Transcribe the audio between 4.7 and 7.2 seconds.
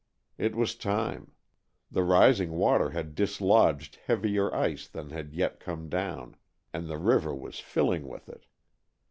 than had yet come down, and the